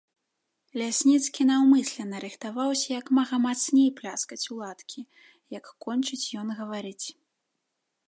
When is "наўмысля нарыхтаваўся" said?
1.49-2.89